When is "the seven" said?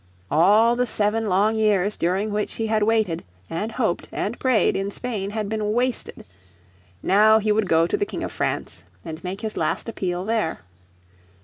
0.75-1.29